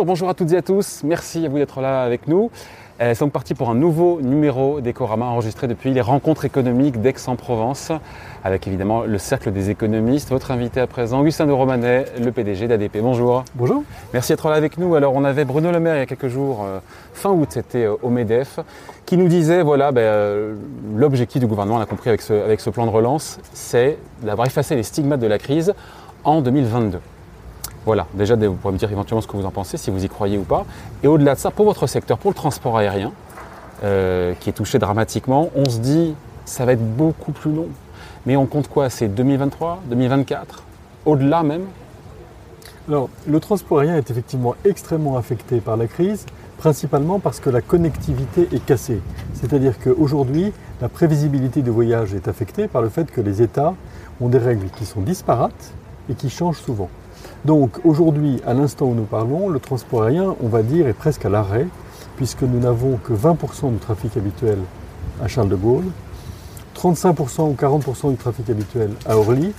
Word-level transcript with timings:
Bonjour, 0.00 0.12
bonjour 0.14 0.28
à 0.30 0.34
toutes 0.34 0.52
et 0.52 0.56
à 0.56 0.62
tous. 0.62 1.02
Merci 1.04 1.44
à 1.44 1.50
vous 1.50 1.58
d'être 1.58 1.82
là 1.82 2.02
avec 2.02 2.26
nous. 2.26 2.44
Nous 2.44 2.50
euh, 3.06 3.14
sommes 3.14 3.30
partis 3.30 3.52
pour 3.52 3.68
un 3.68 3.74
nouveau 3.74 4.22
numéro 4.22 4.80
d'Ecorama 4.80 5.26
enregistré 5.26 5.66
depuis 5.66 5.90
les 5.92 6.00
rencontres 6.00 6.46
économiques 6.46 7.02
d'Aix-en-Provence, 7.02 7.92
avec 8.42 8.66
évidemment 8.66 9.02
le 9.02 9.18
cercle 9.18 9.52
des 9.52 9.68
économistes. 9.68 10.30
Votre 10.30 10.52
invité 10.52 10.80
à 10.80 10.86
présent, 10.86 11.20
Augustin 11.20 11.44
de 11.44 11.52
Romanet, 11.52 12.06
le 12.18 12.32
PDG 12.32 12.66
d'ADP. 12.66 13.02
Bonjour. 13.02 13.44
Bonjour. 13.54 13.82
Merci 14.14 14.32
d'être 14.32 14.48
là 14.48 14.54
avec 14.54 14.78
nous. 14.78 14.94
Alors, 14.94 15.12
on 15.14 15.22
avait 15.22 15.44
Bruno 15.44 15.70
Le 15.70 15.80
Maire 15.80 15.96
il 15.96 15.98
y 15.98 16.02
a 16.02 16.06
quelques 16.06 16.28
jours, 16.28 16.64
euh, 16.64 16.78
fin 17.12 17.28
août, 17.28 17.48
c'était 17.50 17.84
euh, 17.84 17.96
au 18.00 18.08
MEDEF, 18.08 18.60
qui 19.04 19.18
nous 19.18 19.28
disait 19.28 19.62
voilà, 19.62 19.92
ben, 19.92 20.56
l'objectif 20.96 21.40
du 21.40 21.46
gouvernement, 21.46 21.76
on 21.76 21.82
a 21.82 21.86
compris 21.86 22.08
avec 22.08 22.22
ce, 22.22 22.32
avec 22.32 22.60
ce 22.60 22.70
plan 22.70 22.86
de 22.86 22.90
relance, 22.90 23.38
c'est 23.52 23.98
d'avoir 24.22 24.46
effacé 24.46 24.76
les 24.76 24.82
stigmates 24.82 25.20
de 25.20 25.26
la 25.26 25.38
crise 25.38 25.74
en 26.24 26.40
2022. 26.40 27.00
Voilà, 27.86 28.06
déjà 28.14 28.36
vous 28.36 28.54
pourrez 28.54 28.74
me 28.74 28.78
dire 28.78 28.90
éventuellement 28.92 29.22
ce 29.22 29.26
que 29.26 29.36
vous 29.36 29.46
en 29.46 29.50
pensez, 29.50 29.78
si 29.78 29.90
vous 29.90 30.04
y 30.04 30.08
croyez 30.08 30.36
ou 30.36 30.42
pas. 30.42 30.66
Et 31.02 31.06
au-delà 31.06 31.34
de 31.34 31.40
ça, 31.40 31.50
pour 31.50 31.64
votre 31.64 31.86
secteur, 31.86 32.18
pour 32.18 32.30
le 32.30 32.34
transport 32.34 32.76
aérien, 32.76 33.12
euh, 33.82 34.34
qui 34.38 34.50
est 34.50 34.52
touché 34.52 34.78
dramatiquement, 34.78 35.48
on 35.56 35.68
se 35.68 35.78
dit 35.78 36.14
ça 36.44 36.66
va 36.66 36.72
être 36.72 36.96
beaucoup 36.96 37.32
plus 37.32 37.52
long. 37.52 37.68
Mais 38.26 38.36
on 38.36 38.44
compte 38.44 38.68
quoi? 38.68 38.90
C'est 38.90 39.08
2023, 39.08 39.80
2024 39.86 40.62
Au-delà 41.06 41.42
même? 41.42 41.64
Alors, 42.86 43.08
le 43.26 43.40
transport 43.40 43.78
aérien 43.78 43.96
est 43.96 44.10
effectivement 44.10 44.54
extrêmement 44.66 45.16
affecté 45.16 45.60
par 45.60 45.78
la 45.78 45.86
crise, 45.86 46.26
principalement 46.58 47.18
parce 47.18 47.40
que 47.40 47.48
la 47.48 47.62
connectivité 47.62 48.48
est 48.52 48.64
cassée. 48.64 49.00
C'est-à-dire 49.32 49.78
qu'aujourd'hui, 49.82 50.52
la 50.82 50.90
prévisibilité 50.90 51.62
du 51.62 51.70
voyage 51.70 52.12
est 52.12 52.28
affectée 52.28 52.68
par 52.68 52.82
le 52.82 52.90
fait 52.90 53.10
que 53.10 53.22
les 53.22 53.40
États 53.40 53.74
ont 54.20 54.28
des 54.28 54.38
règles 54.38 54.68
qui 54.76 54.84
sont 54.84 55.00
disparates 55.00 55.72
et 56.10 56.14
qui 56.14 56.28
changent 56.28 56.60
souvent. 56.60 56.90
Donc 57.44 57.80
aujourd'hui, 57.84 58.40
à 58.46 58.52
l'instant 58.52 58.86
où 58.86 58.94
nous 58.94 59.04
parlons, 59.04 59.48
le 59.48 59.60
transport 59.60 60.02
aérien, 60.02 60.34
on 60.42 60.48
va 60.48 60.62
dire, 60.62 60.86
est 60.86 60.92
presque 60.92 61.24
à 61.24 61.30
l'arrêt, 61.30 61.66
puisque 62.16 62.42
nous 62.42 62.60
n'avons 62.60 62.98
que 62.98 63.14
20% 63.14 63.72
du 63.72 63.78
trafic 63.78 64.16
habituel 64.16 64.58
à 65.22 65.28
Charles 65.28 65.48
de 65.48 65.56
Gaulle, 65.56 65.84
35% 66.76 67.50
ou 67.50 67.54
40% 67.54 68.10
du 68.10 68.16
trafic 68.16 68.50
habituel 68.50 68.90
à 69.06 69.16
Orly, 69.16 69.52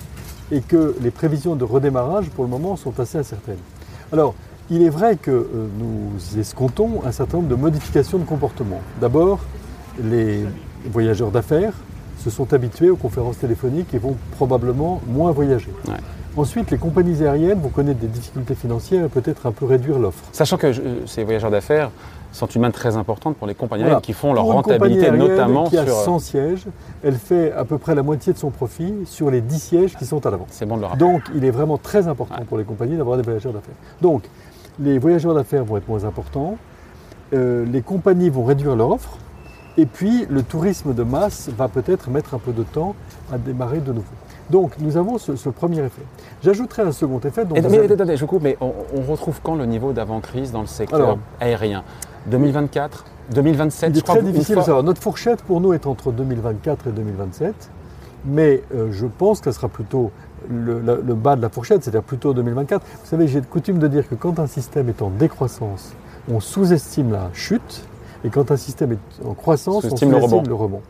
et 0.52 0.62
que 0.62 0.96
les 1.02 1.12
prévisions 1.12 1.56
de 1.56 1.64
redémarrage 1.64 2.30
pour 2.30 2.44
le 2.44 2.50
moment 2.50 2.76
sont 2.76 3.00
assez 3.00 3.18
incertaines. 3.18 3.58
Alors, 4.12 4.36
il 4.70 4.84
est 4.84 4.90
vrai 4.90 5.16
que 5.16 5.32
euh, 5.32 5.68
nous 5.80 6.40
escomptons 6.40 7.02
un 7.06 7.12
certain 7.12 7.38
nombre 7.38 7.50
de 7.50 7.56
modifications 7.56 8.20
de 8.20 8.26
comportement. 8.26 8.82
D'abord, 9.00 9.40
les 10.04 10.46
voyageurs 10.86 11.32
d'affaires 11.32 11.74
se 12.20 12.30
sont 12.30 12.54
habitués 12.54 12.90
aux 12.90 12.96
conférences 12.96 13.40
téléphoniques 13.40 13.94
et 13.94 13.98
vont 13.98 14.16
probablement 14.32 15.02
moins 15.08 15.32
voyager. 15.32 15.72
Ensuite, 16.38 16.72
les 16.72 16.78
compagnies 16.78 17.22
aériennes 17.24 17.60
vont 17.60 17.70
connaître 17.70 18.00
des 18.00 18.08
difficultés 18.08 18.56
financières 18.56 19.06
et 19.06 19.10
peut-être 19.10 19.48
un 19.48 19.52
peu 19.52 19.66
réduire 19.66 20.00
l'offre. 20.00 20.24
Sachant 20.32 20.58
que 20.58 20.72
ces 21.06 21.24
voyageurs 21.26 21.52
d'affaires 21.52 21.92
sont 22.32 22.46
une 22.48 22.62
main 22.62 22.72
très 22.72 22.96
importante 22.96 23.36
pour 23.36 23.48
les 23.48 23.54
compagnies 23.54 23.84
aériennes 23.84 24.02
qui 24.02 24.14
font 24.14 24.34
leur 24.34 24.46
rentabilité 24.46 25.12
notamment 25.12 25.66
qui 25.66 25.78
a 25.78 25.86
100 25.86 26.20
sièges, 26.20 26.66
elle 27.04 27.16
fait 27.16 27.52
à 27.52 27.66
peu 27.66 27.78
près 27.78 27.96
la 27.96 28.04
moitié 28.04 28.32
de 28.32 28.38
son 28.38 28.50
profit 28.50 28.94
sur 29.06 29.30
les 29.30 29.42
10 29.42 29.60
sièges 29.60 29.98
qui 29.98 30.06
sont 30.06 30.26
à 30.26 30.32
l'avant. 30.32 30.48
C'est 30.50 30.66
bon 30.66 30.78
de 30.78 30.82
le 30.82 30.88
rappeler. 30.88 31.06
Donc, 31.06 31.24
il 31.36 31.44
est 31.44 31.52
vraiment 31.52 31.78
très 31.78 32.08
important 32.08 32.46
pour 32.48 32.58
les 32.58 32.64
compagnies 32.64 32.96
d'avoir 32.96 33.18
des 33.18 33.24
voyageurs 33.24 33.52
d'affaires. 33.52 33.76
Donc, 34.02 34.24
les 34.80 35.00
voyageurs 35.00 35.34
d'affaires 35.34 35.66
vont 35.66 35.76
être 35.76 35.90
moins 35.90 36.06
importants, 36.06 36.58
euh, 37.34 37.66
les 37.66 37.82
compagnies 37.82 38.30
vont 38.30 38.46
réduire 38.46 38.78
leur 38.78 38.92
offre, 38.92 39.18
et 39.78 39.86
puis 39.86 40.26
le 40.30 40.44
tourisme 40.44 40.94
de 40.94 41.04
masse 41.04 41.50
va 41.58 41.68
peut-être 41.68 42.10
mettre 42.10 42.34
un 42.34 42.40
peu 42.40 42.54
de 42.54 42.64
temps 42.64 42.96
à 43.32 43.38
démarrer 43.38 43.80
de 43.80 43.92
nouveau. 43.92 44.06
Donc 44.52 44.74
nous 44.80 44.98
avons 44.98 45.18
ce, 45.18 45.50
premier 45.50 45.80
effet. 45.80 46.02
J'ajouterai 46.44 46.84
un 46.84 46.92
second 46.92 47.20
effet. 47.22 47.46
mais, 47.50 47.92
attendez, 47.92 48.18
je 48.18 48.26
coupe, 48.26 48.44
mais 48.44 48.58
on, 48.60 49.02
retrouve 49.10 49.40
quand 49.42 49.56
le 49.56 49.66
niveau 49.66 49.94
d'avant-crise 49.94 50.52
dans 50.52 50.62
le 50.62 50.68
secteur 50.68 51.18
aérien? 51.40 51.84
2024 52.28 53.06
2027 53.34 53.96
C'est 53.96 54.02
très 54.04 54.22
difficile 54.22 54.58
de 54.58 54.62
savoir. 54.62 54.84
Notre 54.84 55.02
fourchette 55.02 55.42
pour 55.44 55.62
nous 55.62 55.74
est 55.74 55.88
entre 55.88 56.12
2024 56.12 56.88
et 56.88 56.92
2027, 56.92 57.56
mais 58.26 58.62
euh, 58.76 58.92
je 58.92 59.08
pense 59.08 59.40
que 59.40 59.52
ce 59.52 59.56
sera 59.56 59.70
plutôt 59.70 60.12
le, 60.50 60.82
bas 61.14 61.36
de 61.36 61.42
la 61.42 61.50
fourchette, 61.50 61.84
c'est-à-dire 61.84 62.04
plutôt 62.04 62.34
2024. 62.34 62.86
Vous 62.86 63.08
savez, 63.08 63.28
j'ai 63.28 63.42
coutume 63.42 63.80
de 63.80 63.88
dire 63.88 64.08
que 64.08 64.16
quand 64.16 64.38
un 64.40 64.48
système 64.48 64.90
est 64.90 65.02
en 65.02 65.10
décroissance, 65.10 65.94
on 66.30 66.40
sous-estime 66.40 67.12
la 67.12 67.30
chute, 67.34 67.86
et 68.24 68.30
quand 68.30 68.52
un 68.52 68.58
système 68.58 68.92
est 68.92 69.26
en 69.26 69.34
croissance, 69.34 69.86
on 69.86 69.90
sous-estime 69.90 70.12
le, 70.12 70.48
le 70.48 70.54
rebond. 70.54 70.82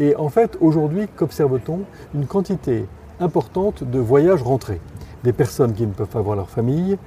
Et 0.00 0.16
en 0.16 0.30
fait, 0.30 0.56
aujourd'hui, 0.60 1.06
qu'observe-t-on? 1.14 1.80
Une 2.14 2.26
quantité 2.26 2.86
importante 3.20 3.84
de 3.84 3.98
voyages 3.98 4.42
rentrés. 4.42 4.80
Des 5.24 5.32
personnes 5.32 5.72
qui 5.72 5.86
ne 5.86 5.92
peuvent 5.92 6.08
pas 6.08 6.20
voir 6.20 6.36
leur 6.36 6.50
famille, 6.50 6.98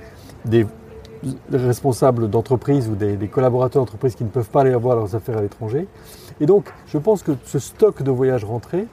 des 0.45 0.65
responsables 1.51 2.29
d'entreprise 2.29 2.89
ou 2.89 2.95
des, 2.95 3.17
collaborateurs 3.27 3.81
d'entreprise 3.81 4.15
qui 4.15 4.23
ne 4.23 4.29
peuvent 4.29 4.49
pas 4.49 4.61
aller 4.61 4.75
voir 4.75 4.95
leurs 4.95 5.15
affaires 5.15 5.37
à 5.37 5.41
l'étranger. 5.41 5.87
Et 6.39 6.45
donc, 6.45 6.71
je 6.87 6.97
pense 6.97 7.23
que 7.23 7.31
ce 7.45 7.59
stock 7.59 8.03
de 8.03 8.11
voyages 8.11 8.43
rentrés, 8.43 8.87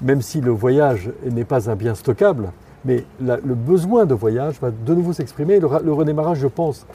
même 0.00 0.22
si 0.22 0.40
le 0.40 0.50
voyage 0.50 1.10
n'est 1.30 1.44
pas 1.44 1.70
un 1.70 1.76
bien 1.76 1.94
stockable, 1.94 2.52
mais 2.84 3.04
le 3.20 3.54
besoin 3.54 4.04
de 4.04 4.14
voyage 4.14 4.60
va 4.60 4.70
de 4.70 4.94
nouveau 4.94 5.12
s'exprimer. 5.12 5.58
Le, 5.58 5.68
le, 5.82 5.92
redémarrage, 5.92 6.38
je 6.38 6.48
pense, 6.48 6.86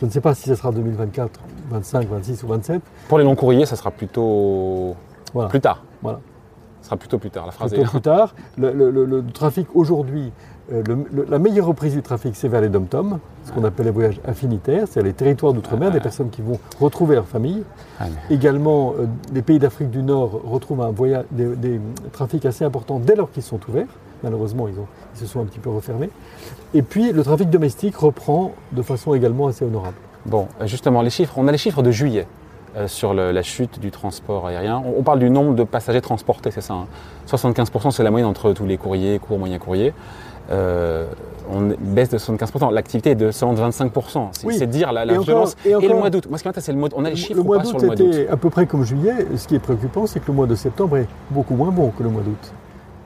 je 0.00 0.06
ne 0.06 0.10
sais 0.10 0.20
pas 0.20 0.34
si 0.34 0.48
ce 0.48 0.54
sera 0.54 0.72
2024, 0.72 1.40
25, 1.70 2.08
26 2.08 2.42
ou 2.42 2.48
27. 2.48 2.82
Pour 3.08 3.18
les 3.18 3.24
longs 3.24 3.36
courriers, 3.36 3.66
ça 3.66 3.76
sera 3.76 3.90
plutôt 3.90 4.96
plus 5.48 5.60
tard. 5.60 5.82
Voilà. 6.02 6.20
Sera 6.88 6.96
plutôt 6.96 7.18
plus 7.18 7.28
tard, 7.28 7.44
la 7.44 7.52
phrase 7.52 7.74
plutôt 7.74 7.90
plus 7.90 8.00
tard. 8.00 8.34
Le, 8.56 9.22
trafic 9.34 9.66
aujourd'hui, 9.74 10.32
euh, 10.72 10.82
la 11.28 11.38
meilleure 11.38 11.66
reprise 11.66 11.92
du 11.92 12.00
trafic, 12.00 12.34
c'est 12.34 12.48
vers 12.48 12.62
les 12.62 12.70
dom 12.70 12.86
ce 13.44 13.52
qu'on 13.52 13.62
appelle 13.64 13.84
les 13.84 13.92
voyages 13.92 14.18
affinitaires, 14.26 14.86
c'est 14.88 15.02
les 15.02 15.12
territoires 15.12 15.52
d'outre-mer, 15.52 15.90
des 15.90 16.00
personnes 16.00 16.30
qui 16.30 16.40
vont 16.40 16.58
retrouver 16.80 17.14
leur 17.14 17.26
famille. 17.26 17.62
Également, 18.30 18.94
euh, 18.98 19.04
les 19.34 19.42
pays 19.42 19.58
d'Afrique 19.58 19.90
du 19.90 20.02
Nord 20.02 20.40
retrouvent 20.44 20.80
un 20.80 20.90
voyage, 20.90 21.26
des, 21.30 21.78
trafics 22.10 22.46
assez 22.46 22.64
importants 22.64 22.98
dès 22.98 23.16
lors 23.16 23.30
qu'ils 23.30 23.42
sont 23.42 23.60
ouverts. 23.68 23.92
Malheureusement, 24.22 24.66
ils, 24.66 24.78
ont, 24.80 24.86
ils 25.14 25.18
se 25.18 25.26
sont 25.26 25.42
un 25.42 25.44
petit 25.44 25.58
peu 25.58 25.68
refermés. 25.68 26.08
Et 26.72 26.80
puis, 26.80 27.12
le 27.12 27.22
trafic 27.22 27.50
domestique 27.50 27.96
reprend 27.96 28.52
de 28.72 28.80
façon 28.80 29.12
également 29.12 29.48
assez 29.48 29.66
honorable. 29.66 29.96
Bon, 30.24 30.48
justement, 30.64 31.02
les 31.02 31.10
chiffres, 31.10 31.34
on 31.36 31.48
a 31.48 31.52
les 31.52 31.58
chiffres 31.58 31.82
de 31.82 31.90
juillet. 31.90 32.26
Euh, 32.76 32.86
sur 32.86 33.14
la 33.14 33.42
chute 33.42 33.80
du 33.80 33.90
transport 33.90 34.46
aérien. 34.46 34.82
On, 34.98 35.02
parle 35.02 35.20
du 35.20 35.30
nombre 35.30 35.54
de 35.54 35.64
passagers 35.64 36.02
transportés, 36.02 36.50
c'est 36.50 36.60
ça. 36.60 36.74
75% 37.26 37.86
hein. 37.86 37.90
c'est 37.90 38.02
la 38.02 38.10
moyenne 38.10 38.28
entre 38.28 38.52
tous 38.52 38.66
les 38.66 38.76
courriers, 38.76 39.18
courts, 39.18 39.38
moyens 39.38 39.58
courriers. 39.58 39.94
Euh, 40.50 41.06
on 41.50 41.72
baisse 41.80 42.10
de 42.10 42.18
75%. 42.18 42.72
L'activité 42.72 43.10
est 43.12 43.14
de 43.14 43.30
seulement 43.30 43.54
25%. 43.54 44.28
C'est 44.32 44.66
dire 44.66 44.92
la, 44.92 45.06
violence. 45.06 45.56
Et, 45.64 45.70
le 45.70 45.94
mois 45.94 46.10
d'août. 46.10 46.26
Moi, 46.28 46.36
ce 46.36 46.42
qui 46.42 46.48
m'intéresse, 46.48 46.66
c'est 46.66 46.72
le 46.72 46.78
mois 46.78 46.90
On 46.94 47.06
a 47.06 47.10
les 47.10 47.16
chiffres 47.16 47.36
le 47.36 47.42
mois 47.42 47.64
sur 47.64 47.78
le 47.78 47.86
mois 47.86 47.96
d'août? 47.96 48.14
était 48.14 48.28
à 48.28 48.36
peu 48.36 48.50
près 48.50 48.66
comme 48.66 48.84
juillet. 48.84 49.14
Ce 49.36 49.48
qui 49.48 49.54
est 49.54 49.60
préoccupant, 49.60 50.06
c'est 50.06 50.20
que 50.20 50.26
le 50.26 50.34
mois 50.34 50.46
de 50.46 50.54
septembre 50.54 50.98
est 50.98 51.08
beaucoup 51.30 51.54
moins 51.54 51.70
bon 51.70 51.88
que 51.88 52.02
le 52.02 52.10
mois 52.10 52.22
d'août. 52.22 52.52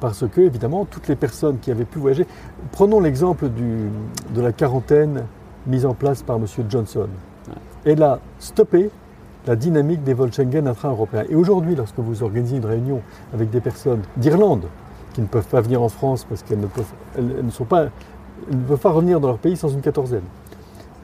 Parce 0.00 0.24
que, 0.26 0.40
évidemment, 0.40 0.84
toutes 0.84 1.06
les 1.06 1.14
personnes 1.14 1.58
qui 1.60 1.70
avaient 1.70 1.84
pu 1.84 2.00
voyager. 2.00 2.26
Prenons 2.72 2.98
l'exemple 2.98 3.48
de 3.48 4.40
la 4.40 4.50
quarantaine 4.50 5.24
mise 5.68 5.86
en 5.86 5.94
place 5.94 6.24
par 6.24 6.36
M. 6.36 6.46
Johnson. 6.68 7.06
Elle 7.84 8.02
a 8.02 8.18
stoppé 8.40 8.90
la 9.46 9.56
dynamique 9.56 10.02
des 10.04 10.14
vols 10.14 10.32
Schengen 10.32 10.66
intra-européens. 10.66 11.24
Et 11.28 11.34
aujourd'hui, 11.34 11.74
lorsque 11.74 11.98
vous 11.98 12.22
organisez 12.22 12.56
une 12.56 12.66
réunion 12.66 13.02
avec 13.34 13.50
des 13.50 13.60
personnes 13.60 14.02
d'Irlande 14.16 14.66
qui 15.14 15.20
ne 15.20 15.26
peuvent 15.26 15.46
pas 15.46 15.60
venir 15.60 15.82
en 15.82 15.88
France 15.88 16.24
parce 16.28 16.42
qu'elles 16.42 16.60
ne 16.60 16.66
peuvent, 16.66 17.66
pas, 17.68 18.90
revenir 18.90 19.20
dans 19.20 19.28
leur 19.28 19.38
pays 19.38 19.56
sans 19.56 19.68
une 19.68 19.80
quatorzaine, 19.80 20.22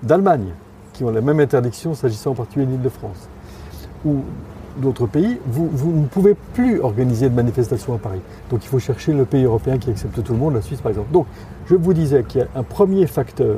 d'Allemagne, 0.03 0.53
qui 0.93 1.05
ont 1.05 1.11
la 1.11 1.21
même 1.21 1.41
interdiction 1.41 1.95
s'agissant 1.95 2.31
en 2.31 2.35
particulier 2.35 2.67
de 2.67 2.73
l'Île-de-France, 2.73 3.29
ou 4.05 4.17
d'autres 4.79 5.07
pays, 5.07 5.39
vous, 5.47 5.93
ne 5.93 6.07
pouvez 6.07 6.35
plus 6.55 6.81
organiser 6.81 7.29
de 7.29 7.35
manifestations 7.35 7.95
à 7.95 7.99
Paris. 7.99 8.21
Donc 8.51 8.65
il 8.65 8.69
faut 8.69 8.79
chercher 8.79 9.13
le 9.13 9.25
pays 9.25 9.45
européen 9.45 9.79
qui 9.79 9.91
accepte 9.91 10.23
tout 10.23 10.33
le 10.33 10.39
monde, 10.39 10.55
la 10.55 10.63
Suisse 10.63 10.81
par 10.81 10.91
exemple. 10.91 11.13
Donc 11.13 11.27
je 11.67 11.75
vous 11.75 11.93
disais 11.93 12.23
qu'il 12.23 12.41
y 12.41 12.45
a 12.45 12.47
un 12.55 12.63
premier 12.63 13.07
facteur 13.09 13.57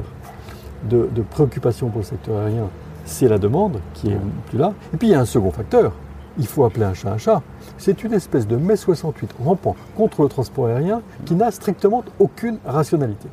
de, 0.88 1.08
de 1.14 1.22
préoccupation 1.22 1.90
pour 1.90 2.00
le 2.00 2.06
secteur 2.06 2.38
aérien, 2.38 2.68
c'est 3.10 3.28
la 3.28 3.38
demande 3.38 3.80
qui 3.94 4.10
est 4.10 4.18
plus 4.46 4.58
là. 4.58 4.72
Et 4.94 4.96
puis 4.96 5.08
il 5.08 5.10
y 5.10 5.14
a 5.14 5.20
un 5.20 5.26
second 5.26 5.50
facteur, 5.50 5.92
il 6.38 6.46
faut 6.46 6.64
appeler 6.64 6.84
un 6.84 6.94
chat 6.94 7.10
un 7.10 7.18
chat. 7.18 7.42
C'est 7.76 8.04
une 8.04 8.12
espèce 8.12 8.46
de 8.46 8.56
mai 8.56 8.76
68 8.76 9.34
rampant 9.44 9.76
contre 9.96 10.22
le 10.22 10.28
transport 10.28 10.66
aérien 10.66 11.02
qui 11.26 11.34
n'a 11.34 11.50
strictement 11.50 12.04
aucune 12.18 12.58
rationalité. 12.64 13.28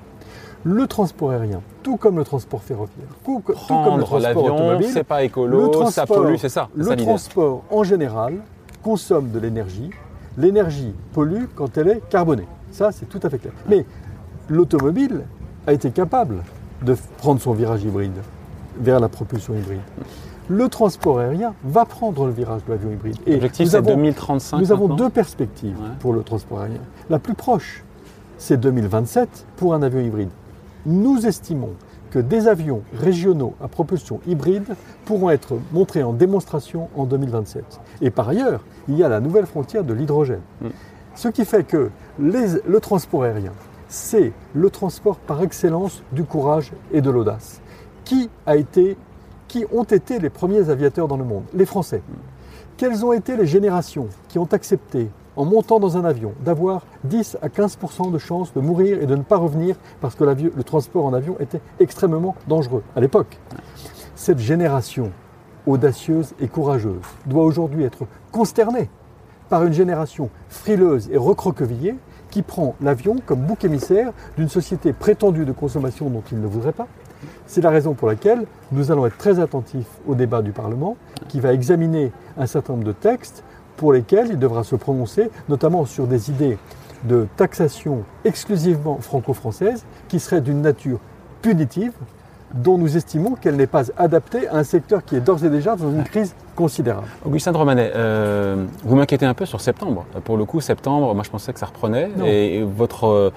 Le 0.63 0.87
transport 0.87 1.31
aérien, 1.31 1.61
tout 1.83 1.97
comme 1.97 2.17
le 2.17 2.23
transport 2.23 2.61
ferroviaire, 2.61 3.07
tout, 3.23 3.39
comme 3.39 3.97
le 3.99 4.03
transport 4.03 4.43
automobile, 4.43 4.89
c'est 4.91 5.03
pas 5.03 5.23
écolo, 5.23 5.85
ça 5.89 6.05
pollue, 6.05 6.35
c'est 6.37 6.49
ça. 6.49 6.67
Le 6.75 6.95
transport 6.95 7.63
en 7.69 7.83
général 7.83 8.39
consomme 8.83 9.29
de 9.31 9.39
l'énergie. 9.39 9.91
L'énergie 10.37 10.93
pollue 11.13 11.45
quand 11.55 11.77
elle 11.77 11.89
est 11.89 12.01
carbonée. 12.09 12.47
Ça, 12.71 12.91
c'est 12.91 13.07
tout 13.07 13.19
à 13.23 13.29
fait 13.29 13.37
clair. 13.37 13.53
Mais 13.69 13.85
l'automobile 14.49 15.23
a 15.65 15.73
été 15.73 15.91
capable 15.91 16.43
de 16.81 16.95
prendre 17.17 17.39
son 17.39 17.53
virage 17.53 17.83
hybride 17.83 18.17
vers 18.79 18.99
la 18.99 19.09
propulsion 19.09 19.53
hybride. 19.55 19.79
Le 20.49 20.69
transport 20.69 21.19
aérien 21.19 21.53
va 21.63 21.83
prendre 21.85 22.25
le 22.25 22.31
virage 22.31 22.63
de 22.65 22.71
l'avion 22.71 22.91
hybride. 22.91 23.17
L'objectif, 23.33 23.65
c'est 23.69 23.77
2035. 23.95 24.59
Nous 24.59 24.71
avons 24.71 24.87
deux 24.95 25.09
perspectives 25.09 25.75
pour 25.99 26.13
le 26.13 26.23
transport 26.23 26.61
aérien. 26.61 26.79
La 27.09 27.19
plus 27.19 27.33
proche, 27.33 27.83
c'est 28.37 28.57
2027 28.57 29.45
pour 29.57 29.73
un 29.73 29.81
avion 29.81 29.99
hybride. 29.99 30.29
Nous 30.85 31.25
estimons 31.25 31.71
que 32.11 32.19
des 32.19 32.47
avions 32.47 32.81
régionaux 32.97 33.55
à 33.61 33.67
propulsion 33.67 34.21
hybride 34.25 34.75
pourront 35.03 35.29
être 35.31 35.55
montrés 35.73 36.03
en 36.03 36.13
démonstration 36.13 36.87
en 36.95 37.03
2027. 37.05 37.65
Et 38.01 38.09
par 38.09 38.29
ailleurs, 38.29 38.63
il 38.87 38.95
y 38.95 39.03
a 39.03 39.09
la 39.09 39.19
nouvelle 39.19 39.45
frontière 39.45 39.83
de 39.83 39.93
l'hydrogène. 39.93 40.39
Mm. 40.61 40.67
Ce 41.15 41.27
qui 41.27 41.43
fait 41.43 41.63
que 41.65 41.89
les- 42.19 42.61
le 42.65 42.79
transport 42.79 43.23
aérien, 43.23 43.51
c'est 43.89 44.31
le 44.53 44.69
transport 44.69 45.17
par 45.17 45.41
excellence 45.41 46.03
du 46.13 46.23
courage 46.23 46.71
et 46.93 47.01
de 47.01 47.09
l'audace. 47.09 47.59
Qui, 48.07 48.29
a 48.45 48.55
été, 48.55 48.95
qui 49.49 49.65
ont 49.73 49.83
été 49.83 50.19
les 50.19 50.29
premiers 50.29 50.69
aviateurs 50.69 51.09
dans 51.09 51.17
le 51.17 51.25
monde? 51.25 51.43
Les 51.53 51.65
Français. 51.65 52.01
Quelles 52.77 53.03
ont 53.03 53.11
été 53.11 53.35
les 53.35 53.45
générations 53.45 54.07
qui 54.29 54.39
ont 54.39 54.47
accepté, 54.53 55.09
en 55.35 55.43
montant 55.43 55.77
dans 55.81 55.97
un 55.97 56.05
avion, 56.05 56.31
d'avoir 56.39 56.85
10 57.03 57.37
à 57.41 57.49
15% 57.49 58.13
de 58.13 58.17
chances 58.17 58.53
de 58.53 58.61
mourir 58.61 59.03
et 59.03 59.07
de 59.07 59.15
ne 59.17 59.23
pas 59.23 59.35
revenir 59.35 59.75
parce 59.99 60.15
que 60.15 60.23
le 60.23 60.63
transport 60.63 61.05
en 61.05 61.13
avion 61.13 61.35
était 61.41 61.59
extrêmement 61.81 62.35
dangereux 62.47 62.81
à 62.95 63.01
l'époque? 63.01 63.39
Cette 64.15 64.39
génération 64.39 65.11
audacieuse 65.65 66.33
et 66.39 66.47
courageuse 66.47 67.03
doit 67.25 67.43
aujourd'hui 67.43 67.83
être 67.83 68.05
consternée 68.31 68.89
par 69.49 69.65
une 69.65 69.73
génération 69.73 70.29
frileuse 70.47 71.09
et 71.11 71.17
recroquevillée 71.17 71.95
qui 72.29 72.41
prend 72.41 72.75
l'avion 72.79 73.17
comme 73.25 73.41
bouc 73.41 73.65
émissaire 73.65 74.13
d'une 74.37 74.47
société 74.47 74.93
prétendue 74.93 75.43
de 75.43 75.51
consommation 75.51 76.09
dont 76.09 76.23
il 76.31 76.39
ne 76.39 76.47
voudrait 76.47 76.71
pas. 76.71 76.87
C'est 77.45 77.61
la 77.61 77.69
raison 77.69 77.93
pour 77.93 78.07
laquelle 78.07 78.45
nous 78.71 78.91
allons 78.91 79.05
être 79.05 79.17
très 79.17 79.39
attentifs 79.39 79.87
au 80.07 80.15
débat 80.15 80.41
du 80.41 80.51
Parlement 80.51 80.97
qui 81.27 81.39
va 81.39 81.53
examiner 81.53 82.11
un 82.37 82.45
certain 82.45 82.73
nombre 82.73 82.85
de 82.85 82.91
textes 82.91 83.43
pour 83.77 83.93
lesquels 83.93 84.27
il 84.31 84.39
devra 84.39 84.63
se 84.63 84.75
prononcer, 84.75 85.29
notamment 85.49 85.85
sur 85.85 86.07
des 86.07 86.29
idées 86.29 86.57
de 87.03 87.27
taxation 87.37 88.03
exclusivement 88.25 88.97
franco-française 88.99 89.85
qui 90.07 90.19
seraient 90.19 90.41
d'une 90.41 90.61
nature 90.61 90.99
punitive 91.41 91.93
dont 92.53 92.77
nous 92.77 92.95
estimons 92.95 93.35
qu'elle 93.35 93.55
n'est 93.55 93.67
pas 93.67 93.83
adaptée 93.97 94.47
à 94.47 94.55
un 94.55 94.63
secteur 94.63 95.03
qui 95.03 95.15
est 95.15 95.19
d'ores 95.19 95.43
et 95.43 95.49
déjà 95.49 95.75
dans 95.75 95.91
une 95.91 96.03
crise 96.03 96.33
considérable. 96.55 97.07
Augustin 97.25 97.51
de 97.51 97.57
Romanet, 97.57 97.91
euh, 97.93 98.65
vous 98.83 98.95
m'inquiétez 98.95 99.25
un 99.25 99.33
peu 99.33 99.45
sur 99.45 99.61
septembre. 99.61 100.05
Pour 100.23 100.37
le 100.37 100.45
coup, 100.45 100.61
septembre, 100.61 101.13
moi 101.13 101.23
je 101.23 101.29
pensais 101.29 101.51
que 101.53 101.59
ça 101.59 101.65
reprenait. 101.65 102.09
Non. 102.17 102.25
Et, 102.25 102.59
et 102.59 102.63
votre, 102.63 103.03
euh, 103.05 103.31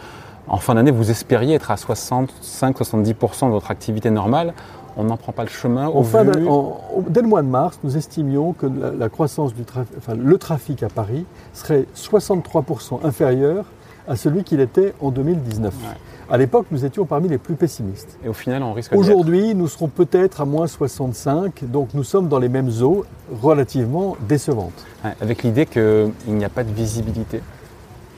en 0.49 0.57
fin 0.59 0.75
d'année, 0.75 0.91
vous 0.91 1.11
espériez 1.11 1.55
être 1.55 1.71
à 1.71 1.77
65-70% 1.77 3.47
de 3.47 3.51
votre 3.53 3.71
activité 3.71 4.11
normale. 4.11 4.53
On 4.97 5.05
n'en 5.05 5.17
prend 5.17 5.33
pas 5.33 5.45
le 5.45 5.49
chemin 5.49 5.87
au 5.89 5.99
En 5.99 6.03
fin 6.03 6.25
vu- 6.25 6.33
d'année- 6.33 6.49
en- 6.49 6.81
au- 6.97 7.05
dès 7.09 7.23
le 7.23 7.29
mois 7.29 7.43
de 7.43 7.47
mars, 7.49 7.79
nous 7.85 7.97
estimions 7.97 8.53
que 8.53 8.67
la, 8.67 8.91
la 8.91 9.09
croissance 9.09 9.55
du 9.55 9.65
trafic, 9.65 9.95
enfin, 9.99 10.15
le 10.15 10.37
trafic 10.39 10.83
à 10.83 10.89
Paris 10.89 11.25
serait 11.53 11.87
63% 11.95 13.01
inférieur 13.05 13.65
à 14.09 14.17
celui 14.17 14.43
qu'il 14.43 14.61
était 14.61 14.93
en 15.01 15.11
2019. 15.11 15.73
Ouais. 15.75 15.97
À 16.33 16.37
l'époque, 16.39 16.67
nous 16.71 16.85
étions 16.85 17.05
parmi 17.07 17.29
les 17.29 17.39
plus 17.39 17.55
pessimistes. 17.55 18.19
Et 18.25 18.29
au 18.29 18.33
final, 18.33 18.63
on 18.63 18.73
risque. 18.73 18.93
Aujourd'hui, 18.95 19.55
nous 19.55 19.69
serons 19.69 19.89
peut-être 19.89 20.41
à 20.41 20.45
moins 20.45 20.67
65, 20.67 21.65
donc 21.65 21.89
nous 21.95 22.05
sommes 22.05 22.29
dans 22.29 22.39
les 22.39 22.49
mêmes 22.49 22.71
eaux 22.83 23.05
relativement 23.43 24.17
décevantes. 24.29 24.85
Ouais, 25.05 25.13
avec 25.21 25.43
l'idée 25.45 25.67
qu'il 25.67 26.11
n'y 26.29 26.45
a 26.45 26.49
pas 26.49 26.65
de 26.65 26.73
visibilité 26.73 27.41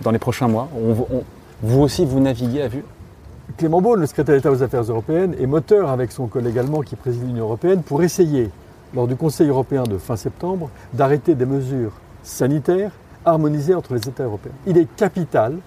dans 0.02 0.10
les 0.10 0.18
prochains 0.18 0.48
mois. 0.48 0.68
On- 0.76 0.92
on- 1.16 1.22
vous 1.62 1.80
aussi, 1.80 2.04
vous 2.04 2.18
naviguez 2.18 2.62
à 2.62 2.68
vue 2.68 2.84
Clément 3.56 3.80
Beaune, 3.80 4.00
le 4.00 4.06
secrétaire 4.06 4.34
d'État 4.34 4.50
aux 4.50 4.62
Affaires 4.62 4.82
européennes, 4.82 5.36
est 5.38 5.46
moteur 5.46 5.90
avec 5.90 6.10
son 6.10 6.26
collègue 6.26 6.58
allemand 6.58 6.80
qui 6.80 6.96
préside 6.96 7.24
l'Union 7.24 7.44
européenne 7.44 7.82
pour 7.82 8.02
essayer, 8.02 8.50
lors 8.94 9.06
du 9.06 9.14
Conseil 9.14 9.48
européen 9.48 9.84
de 9.84 9.96
fin 9.98 10.16
septembre, 10.16 10.70
d'arrêter 10.92 11.34
des 11.34 11.46
mesures 11.46 11.92
sanitaires 12.24 12.90
harmonisées 13.24 13.74
entre 13.74 13.94
les 13.94 14.08
États 14.08 14.24
européens. 14.24 14.52
Il 14.66 14.76
est 14.76 14.88
capital 14.96 15.58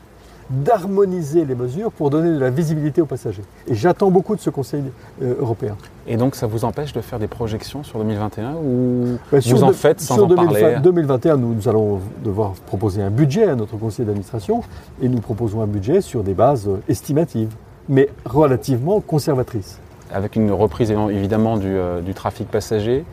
d'harmoniser 0.50 1.46
les 1.46 1.56
mesures 1.56 1.92
pour 1.92 2.10
donner 2.10 2.32
de 2.32 2.40
la 2.40 2.50
visibilité 2.50 3.02
aux 3.02 3.06
passagers. 3.06 3.44
Et 3.68 3.76
j'attends 3.76 4.12
beaucoup 4.12 4.36
de 4.36 4.42
ce 4.42 4.50
Conseil 4.50 4.84
euh, 5.22 5.36
européen. 5.40 5.76
Et 6.08 6.18
donc, 6.18 6.36
ça 6.36 6.48
vous 6.48 6.66
empêche 6.66 6.94
de 6.94 7.02
faire 7.02 7.18
des 7.20 7.28
projections 7.28 7.84
sur 7.84 7.98
2021 8.00 8.54
ou 8.54 9.18
Bah, 9.32 9.40
vous 9.44 9.64
en 9.64 9.68
de- 9.70 9.74
faites 9.74 10.02
sans 10.02 10.16
sur 10.16 10.24
en 10.26 10.28
2020 10.28 10.60
parler 10.60 10.76
2021, 10.82 11.38
nous, 11.38 11.54
nous 11.56 11.68
allons 11.68 12.00
devoir 12.24 12.52
proposer 12.68 13.02
un 13.02 13.10
budget 13.10 13.46
à 13.50 13.56
notre 13.56 13.78
conseil 13.78 14.06
d'administration 14.06 14.62
et 15.02 15.10
nous 15.10 15.20
proposons 15.20 15.62
un 15.62 15.68
budget 15.68 16.02
sur 16.02 16.24
des 16.24 16.34
bases 16.34 16.68
euh, 16.68 16.78
estimatives, 16.88 17.54
mais 17.90 18.10
relativement 18.26 19.02
conservatrices. 19.02 19.80
Avec 20.14 20.36
une 20.36 20.52
reprise 20.52 20.92
évidemment 20.92 21.58
du, 21.58 21.68
euh, 21.68 22.02
du 22.02 22.14
trafic 22.14 22.48
passager 22.50 23.04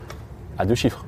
à 0.59 0.65
deux 0.67 0.75
chiffres. 0.75 1.03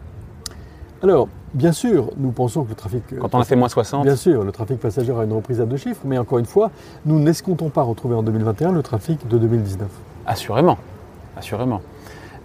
Alors, 1.03 1.27
bien 1.55 1.71
sûr, 1.71 2.11
nous 2.17 2.31
pensons 2.31 2.63
que 2.63 2.69
le 2.69 2.75
trafic. 2.75 3.03
Quand 3.19 3.33
on 3.33 3.39
a 3.39 3.45
fait 3.45 3.55
moins 3.55 3.69
60, 3.69 4.03
Bien 4.03 4.15
sûr, 4.15 4.43
le 4.43 4.51
trafic 4.51 4.79
passager 4.79 5.11
a 5.11 5.23
une 5.23 5.33
reprise 5.33 5.61
à 5.61 5.65
deux 5.65 5.77
chiffres, 5.77 6.01
mais 6.05 6.17
encore 6.17 6.37
une 6.37 6.45
fois, 6.45 6.69
nous 7.05 7.19
n'escomptons 7.19 7.69
pas 7.69 7.81
retrouver 7.81 8.15
en 8.15 8.23
2021 8.23 8.71
le 8.71 8.83
trafic 8.83 9.27
de 9.27 9.37
2019. 9.37 9.87
assurément. 10.27 10.77
assurément. 11.37 11.81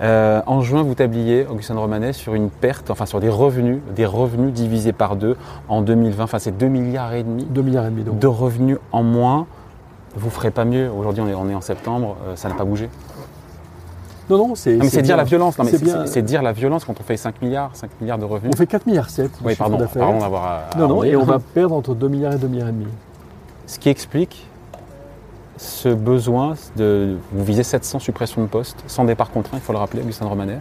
Euh, 0.01 0.41
en 0.47 0.63
juin, 0.63 0.83
vous 0.83 0.95
tabliez, 0.95 1.47
Augustin 1.47 1.77
Romanet, 1.77 2.15
sur 2.15 2.35
une 2.35 2.49
perte, 2.49 2.91
enfin 2.91 3.05
sur 3.05 3.21
des 3.21 3.29
revenus, 3.29 3.81
des 3.95 4.07
revenus 4.07 4.53
divisés 4.53 4.93
par 4.95 5.15
deux 5.15 5.37
en 5.69 5.83
2020. 5.83 6.25
Enfin, 6.25 6.39
c'est 6.39 6.57
2 6.57 6.69
milliards 6.69 7.13
et 7.13 7.23
demi 7.23 7.45
2 7.45 7.61
milliards 7.63 7.87
et 7.87 7.91
demi 7.91 8.05
de 8.05 8.27
revenus 8.27 8.79
en 8.93 9.03
moins. 9.03 9.47
Vous 10.17 10.31
ferez 10.31 10.51
pas 10.51 10.65
mieux. 10.65 10.91
Aujourd'hui, 10.91 11.23
on 11.23 11.29
est, 11.29 11.35
on 11.35 11.49
est 11.51 11.55
en 11.55 11.61
septembre, 11.61 12.17
euh, 12.27 12.37
ça 12.37 12.49
n'a 12.49 12.55
pas 12.55 12.65
bougé. 12.65 12.89
Non, 14.31 14.49
non, 14.49 14.55
c'est. 14.55 14.77
Mais 14.77 14.89
c'est 14.89 15.03
dire 15.03 15.17
la 15.17 15.25
violence. 15.25 15.59
Non, 15.59 15.65
mais 15.65 16.07
c'est 16.07 16.23
dire 16.23 16.43
la 16.43 16.53
violence 16.53 16.85
quand 16.85 16.95
on 16.99 17.03
fait 17.03 17.17
5 17.17 17.43
milliards, 17.43 17.71
5 17.75 17.91
milliards 18.01 18.19
de 18.19 18.25
revenus. 18.25 18.53
On 18.55 18.57
fait 18.57 18.67
4 18.67 18.87
milliards 18.87 19.11
7 19.11 19.31
Oui, 19.45 19.55
pardon, 19.57 19.79
pardon 19.79 20.19
d'avoir. 20.21 20.45
à- 20.45 20.79
Non, 20.79 20.89
non, 20.89 21.05
et 21.05 21.17
on 21.17 21.25
va 21.25 21.39
perdre 21.55 21.75
entre 21.75 21.95
2 21.95 22.09
milliards 22.09 22.33
et 22.35 22.39
2 22.39 22.49
milliards 22.49 22.69
et 22.69 22.73
demi. 22.73 22.87
Ce 23.67 23.79
qui 23.79 23.89
explique 23.89 24.47
ce 25.57 25.89
besoin 25.91 26.55
de. 26.77 27.17
Vous 27.33 27.45
visez 27.45 27.63
700 27.63 27.99
suppressions 27.99 28.43
de 28.43 28.47
postes, 28.47 28.83
sans 28.87 29.05
départ 29.05 29.31
contraint, 29.31 29.59
il 29.59 29.63
faut 29.63 29.73
le 29.73 29.79
rappeler, 29.79 30.01
Augustin 30.03 30.27
Romanet. 30.27 30.61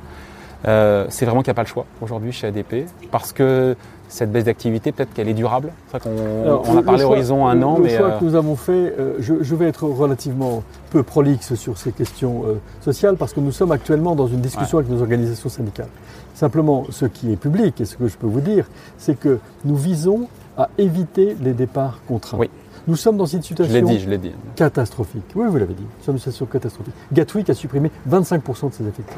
Euh, 0.67 1.05
c'est 1.09 1.25
vraiment 1.25 1.41
qu'il 1.41 1.49
n'y 1.49 1.55
a 1.55 1.55
pas 1.55 1.63
le 1.63 1.67
choix 1.67 1.85
aujourd'hui 2.01 2.31
chez 2.31 2.47
ADP, 2.47 2.85
parce 3.11 3.31
que 3.31 3.75
cette 4.09 4.31
baisse 4.31 4.43
d'activité, 4.43 4.91
peut-être 4.91 5.13
qu'elle 5.13 5.29
est 5.29 5.33
durable. 5.33 5.71
C'est 5.91 5.99
vrai 6.03 6.09
qu'on 6.09 6.43
Alors, 6.43 6.63
on 6.67 6.77
a 6.77 6.81
parlé 6.81 7.01
choix- 7.03 7.11
horizon 7.11 7.47
un 7.47 7.55
le- 7.55 7.63
an, 7.65 7.77
le 7.77 7.83
mais. 7.83 7.95
choix 7.97 8.07
euh, 8.07 8.19
que 8.19 8.25
nous 8.25 8.35
avons 8.35 8.55
fait, 8.55 8.71
euh, 8.99 9.13
je, 9.19 9.35
je 9.41 9.55
vais 9.55 9.67
être 9.67 9.83
relativement 9.85 10.63
peu 10.91 11.03
prolixe 11.03 11.53
sur 11.55 11.77
ces 11.77 11.91
questions 11.91 12.43
sociales 12.81 13.15
parce 13.15 13.33
que 13.33 13.39
nous 13.39 13.51
sommes 13.51 13.71
actuellement 13.71 14.15
dans 14.15 14.27
une 14.27 14.41
discussion 14.41 14.79
avec 14.79 14.89
nos 14.89 15.01
organisations 15.01 15.49
syndicales. 15.49 15.87
Simplement, 16.33 16.85
ce 16.89 17.05
qui 17.05 17.31
est 17.31 17.35
public 17.35 17.79
et 17.81 17.85
ce 17.85 17.95
que 17.97 18.07
je 18.07 18.17
peux 18.17 18.27
vous 18.27 18.41
dire, 18.41 18.65
c'est 18.97 19.17
que 19.17 19.39
nous 19.65 19.75
visons 19.75 20.27
à 20.57 20.69
éviter 20.77 21.37
les 21.41 21.53
départs 21.53 21.99
contraints. 22.07 22.37
Oui. 22.39 22.49
Nous 22.87 22.95
sommes 22.95 23.17
dans 23.17 23.25
une 23.27 23.41
je 23.43 23.47
situation 23.47 23.73
l'ai 23.75 23.81
dit, 23.83 23.99
je 23.99 24.09
l'ai 24.09 24.17
dit. 24.17 24.31
catastrophique. 24.55 25.23
Oui, 25.35 25.45
vous 25.47 25.57
l'avez 25.57 25.73
dit. 25.75 25.83
Nous 25.83 26.03
sommes 26.03 26.15
dans 26.15 26.17
une 26.17 26.19
situation 26.19 26.45
catastrophique. 26.47 26.93
Gatwick 27.13 27.49
a 27.49 27.53
supprimé 27.53 27.91
25% 28.09 28.69
de 28.69 28.73
ses 28.73 28.87
effectifs. 28.87 29.17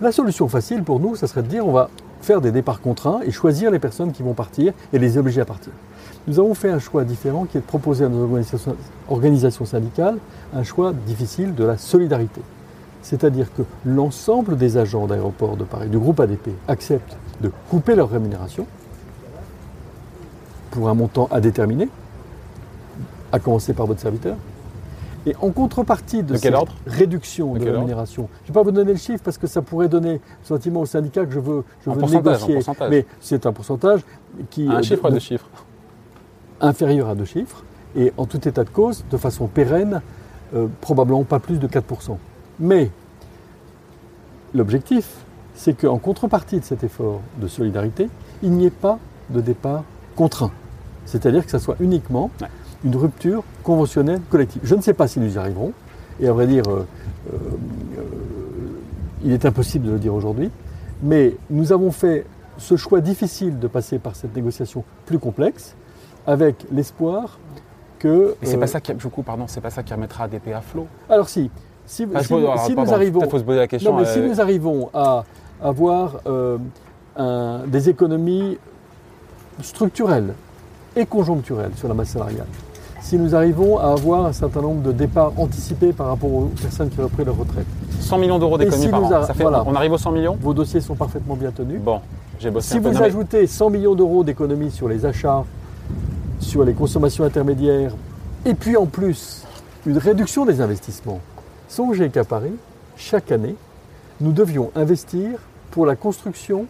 La 0.00 0.12
solution 0.12 0.48
facile 0.48 0.82
pour 0.82 1.00
nous, 1.00 1.16
ça 1.16 1.26
serait 1.26 1.42
de 1.42 1.48
dire 1.48 1.66
on 1.66 1.72
va 1.72 1.90
faire 2.20 2.40
des 2.40 2.52
départs 2.52 2.80
contraints 2.80 3.20
et 3.24 3.30
choisir 3.30 3.70
les 3.70 3.78
personnes 3.78 4.12
qui 4.12 4.22
vont 4.22 4.34
partir 4.34 4.72
et 4.92 4.98
les 4.98 5.18
obliger 5.18 5.40
à 5.40 5.44
partir. 5.44 5.72
Nous 6.26 6.38
avons 6.38 6.54
fait 6.54 6.70
un 6.70 6.78
choix 6.78 7.04
différent 7.04 7.44
qui 7.44 7.58
est 7.58 7.60
de 7.60 7.66
proposer 7.66 8.04
à 8.04 8.08
nos 8.08 8.22
organisations, 9.08 9.64
syndicales 9.64 10.18
un 10.54 10.62
choix 10.62 10.92
difficile 10.92 11.54
de 11.54 11.64
la 11.64 11.76
solidarité. 11.76 12.40
C'est-à-dire 13.02 13.52
que 13.52 13.62
l'ensemble 13.84 14.56
des 14.56 14.76
agents 14.76 15.08
d'aéroports 15.08 15.56
de 15.56 15.64
Paris, 15.64 15.88
du 15.88 15.98
groupe 15.98 16.20
ADP, 16.20 16.50
acceptent 16.68 17.16
de 17.40 17.50
couper 17.68 17.96
leur 17.96 18.08
rémunération 18.08 18.66
pour 20.70 20.88
un 20.88 20.94
montant 20.94 21.28
à 21.32 21.40
déterminer, 21.40 21.88
à 23.32 23.40
commencer 23.40 23.72
par 23.72 23.86
votre 23.86 24.00
serviteur. 24.00 24.36
Et 25.24 25.36
en 25.40 25.50
contrepartie 25.50 26.22
de, 26.22 26.34
cette 26.36 26.54
réduction 26.86 27.54
De 27.54 27.64
rémunération, 27.70 28.28
je 28.42 28.42
ne 28.42 28.46
vais 28.48 28.52
pas 28.54 28.62
vous 28.64 28.72
donner 28.72 28.92
le 28.92 28.98
chiffre 28.98 29.22
parce 29.22 29.38
que 29.38 29.46
ça 29.46 29.62
pourrait 29.62 29.88
donner 29.88 30.14
le 30.14 30.20
sentiment 30.42 30.80
au 30.80 30.86
syndicat 30.86 31.24
que 31.24 31.32
je 31.32 31.38
veux, 31.38 31.62
je 31.84 31.90
veux 31.90 32.00
négocier. 32.06 32.58
Mais 32.90 33.06
c'est 33.20 33.46
un 33.46 33.52
pourcentage 33.52 34.00
qui 34.50 34.66
Un 34.68 34.82
chiffre, 34.82 35.08
de- 35.08 35.14
deux 35.14 35.20
chiffres. 35.20 35.46
inférieur 36.60 37.08
à 37.08 37.14
deux 37.14 37.24
chiffres 37.24 37.62
et 37.94 38.12
en 38.16 38.26
tout 38.26 38.48
état 38.48 38.64
de 38.64 38.70
cause, 38.70 39.04
de 39.10 39.16
façon 39.16 39.46
pérenne, 39.46 40.00
euh, 40.54 40.66
probablement 40.80 41.24
pas 41.24 41.38
plus 41.38 41.58
de 41.58 41.66
4%. 41.68 42.18
Mais 42.58 42.90
l'objectif, 44.54 45.08
c'est 45.54 45.74
qu'en 45.74 45.98
contrepartie 45.98 46.58
de 46.60 46.64
cet 46.64 46.84
effort 46.84 47.20
de 47.40 47.46
solidarité, 47.48 48.08
il 48.42 48.52
n'y 48.52 48.66
ait 48.66 48.70
pas 48.70 48.98
de 49.30 49.40
départ 49.40 49.84
contraint. 50.16 50.50
C'est-à-dire 51.06 51.44
que 51.44 51.50
ça 51.50 51.58
soit 51.58 51.76
uniquement 51.80 52.30
Ouais. 52.40 52.48
Une 52.84 52.96
rupture 52.96 53.42
conventionnelle 53.62 54.20
collective. 54.30 54.60
Je 54.64 54.74
ne 54.74 54.80
sais 54.82 54.92
pas 54.94 55.06
si 55.08 55.20
nous 55.20 55.34
y 55.34 55.38
arriverons, 55.38 55.72
et 56.20 56.28
à 56.28 56.32
vrai 56.32 56.46
dire, 56.46 56.64
euh, 56.68 56.84
euh, 57.32 57.36
euh, 57.98 58.02
il 59.24 59.32
est 59.32 59.44
impossible 59.44 59.86
de 59.86 59.92
le 59.92 59.98
dire 59.98 60.14
aujourd'hui, 60.14 60.50
mais 61.02 61.36
nous 61.50 61.72
avons 61.72 61.90
fait 61.92 62.26
ce 62.58 62.76
choix 62.76 63.00
difficile 63.00 63.58
de 63.58 63.66
passer 63.66 63.98
par 63.98 64.14
cette 64.16 64.34
négociation 64.34 64.84
plus 65.06 65.18
complexe, 65.18 65.74
avec 66.26 66.56
l'espoir 66.72 67.38
que. 67.98 68.36
Mais 68.40 68.46
c'est 68.48 68.56
euh, 68.56 68.60
pas 68.60 68.66
ça 68.66 68.80
qui, 68.80 68.92
coup, 68.94 69.22
pardon, 69.22 69.44
c'est 69.48 69.60
pas 69.60 69.70
ça 69.70 69.82
qui 69.82 69.92
remettra 69.94 70.24
ADP 70.24 70.48
à 70.54 70.60
flot. 70.60 70.86
Alors 71.08 71.28
si, 71.28 71.50
si, 71.86 72.06
Ah, 72.14 72.20
nous- 72.30 72.36
alors, 72.36 72.58
si 72.64 72.74
pardon, 72.74 72.90
nous 72.90 72.94
arrivons, 72.94 73.28
faut 73.28 73.38
se 73.38 73.44
poser 73.44 73.58
la 73.58 73.66
question. 73.68 73.92
non, 73.92 73.98
mais 73.98 74.06
si 74.06 74.18
euh, 74.18 74.28
nous 74.28 74.40
arrivons 74.40 74.90
à 74.94 75.24
avoir 75.62 76.20
euh, 76.26 76.58
un- 77.16 77.60
des 77.66 77.88
économies 77.88 78.58
structurelles 79.60 80.34
et 80.96 81.06
conjoncturelles 81.06 81.72
sur 81.76 81.88
la 81.88 81.94
masse 81.94 82.10
salariale, 82.10 82.46
si 83.02 83.18
nous 83.18 83.34
arrivons 83.34 83.78
à 83.78 83.92
avoir 83.92 84.26
un 84.26 84.32
certain 84.32 84.60
nombre 84.62 84.82
de 84.82 84.92
départs 84.92 85.32
anticipés 85.36 85.92
par 85.92 86.06
rapport 86.06 86.32
aux 86.32 86.50
personnes 86.60 86.88
qui 86.88 87.00
auraient 87.00 87.10
pris 87.10 87.24
leur 87.24 87.36
retraite. 87.36 87.66
100 88.00 88.18
millions 88.18 88.38
d'euros 88.38 88.56
d'économie 88.56 88.84
si 88.84 88.88
par 88.88 89.04
an. 89.04 89.26
Ça 89.26 89.34
fait, 89.34 89.42
voilà. 89.42 89.64
On 89.66 89.74
arrive 89.74 89.92
aux 89.92 89.98
100 89.98 90.12
millions? 90.12 90.38
Vos 90.40 90.54
dossiers 90.54 90.80
sont 90.80 90.94
parfaitement 90.94 91.34
bien 91.36 91.50
tenus. 91.50 91.80
Bon, 91.80 92.00
j'ai 92.38 92.50
bossé 92.50 92.70
Si 92.70 92.78
un 92.78 92.80
peu. 92.80 92.90
vous 92.90 93.02
ajoutez 93.02 93.46
100 93.46 93.70
millions 93.70 93.94
d'euros 93.94 94.24
d'économies 94.24 94.70
sur 94.70 94.88
les 94.88 95.04
achats, 95.04 95.44
sur 96.38 96.64
les 96.64 96.72
consommations 96.74 97.24
intermédiaires, 97.24 97.92
et 98.44 98.54
puis 98.54 98.76
en 98.76 98.86
plus 98.86 99.44
une 99.84 99.98
réduction 99.98 100.46
des 100.46 100.60
investissements, 100.60 101.20
songez 101.68 102.08
qu'à 102.08 102.24
Paris, 102.24 102.54
chaque 102.96 103.32
année, 103.32 103.56
nous 104.20 104.32
devions 104.32 104.70
investir 104.76 105.40
pour 105.72 105.86
la 105.86 105.96
construction 105.96 106.66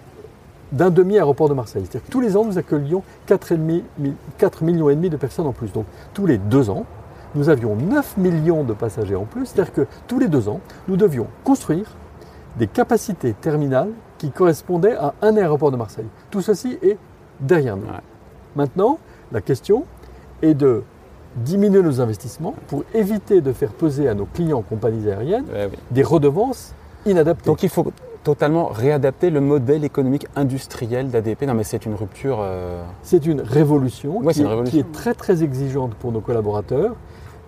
d'un 0.72 0.90
demi-aéroport 0.90 1.48
de 1.48 1.54
Marseille. 1.54 1.82
C'est-à-dire 1.84 2.06
que 2.06 2.10
tous 2.12 2.20
les 2.20 2.36
ans, 2.36 2.44
nous 2.44 2.58
accueillions 2.58 3.02
4,5 3.26 3.82
mi- 3.98 4.14
4 4.38 4.64
millions 4.64 4.88
et 4.90 4.94
demi 4.96 5.10
de 5.10 5.16
personnes 5.16 5.46
en 5.46 5.52
plus. 5.52 5.72
Donc 5.72 5.84
tous 6.14 6.26
les 6.26 6.38
deux 6.38 6.70
ans, 6.70 6.84
nous 7.34 7.48
avions 7.48 7.76
9 7.76 8.16
millions 8.16 8.64
de 8.64 8.72
passagers 8.72 9.14
en 9.16 9.24
plus. 9.24 9.46
C'est-à-dire 9.46 9.72
que 9.72 9.86
tous 10.06 10.18
les 10.18 10.28
deux 10.28 10.48
ans, 10.48 10.60
nous 10.88 10.96
devions 10.96 11.26
construire 11.44 11.86
des 12.58 12.66
capacités 12.66 13.32
terminales 13.34 13.90
qui 14.18 14.30
correspondaient 14.30 14.96
à 14.96 15.14
un 15.22 15.36
aéroport 15.36 15.70
de 15.70 15.76
Marseille. 15.76 16.06
Tout 16.30 16.40
ceci 16.42 16.78
est 16.82 16.98
derrière 17.40 17.76
nous. 17.76 17.86
Ouais. 17.86 18.00
Maintenant, 18.56 18.98
la 19.32 19.40
question 19.40 19.84
est 20.42 20.54
de 20.54 20.82
diminuer 21.36 21.82
nos 21.82 22.00
investissements 22.00 22.54
pour 22.66 22.84
éviter 22.92 23.40
de 23.40 23.52
faire 23.54 23.72
peser 23.72 24.06
à 24.08 24.14
nos 24.14 24.26
clients 24.26 24.60
compagnies 24.60 25.08
aériennes 25.08 25.46
Ouais, 25.50 25.68
oui. 25.70 25.78
des 25.90 26.02
redevances 26.02 26.74
inadaptées. 27.06 27.46
Donc 27.46 27.62
il 27.62 27.70
faut 27.70 27.90
totalement 28.22 28.66
réadapter 28.66 29.30
le 29.30 29.40
modèle 29.40 29.84
économique 29.84 30.26
industriel 30.36 31.08
d'ADP. 31.10 31.42
Non 31.46 31.54
mais 31.54 31.64
c'est 31.64 31.84
une 31.86 31.94
rupture. 31.94 32.38
euh, 32.40 32.82
C'est 33.02 33.26
une 33.26 33.40
révolution, 33.40 34.18
Ouais, 34.18 34.32
une 34.38 34.64
qui 34.64 34.78
est 34.78 34.92
très 34.92 35.14
très 35.14 35.42
exigeante 35.42 35.94
pour 35.94 36.12
nos 36.12 36.20
collaborateurs. 36.20 36.94